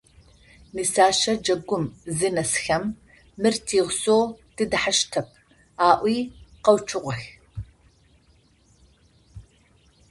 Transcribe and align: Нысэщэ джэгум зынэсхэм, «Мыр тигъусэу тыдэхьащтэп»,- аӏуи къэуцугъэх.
Нысэщэ 0.75 1.33
джэгум 1.43 1.85
зынэсхэм, 2.17 2.83
«Мыр 3.41 3.55
тигъусэу 3.65 4.23
тыдэхьащтэп»,- 4.55 5.27
аӏуи 5.87 6.17
къэуцугъэх. 6.63 7.21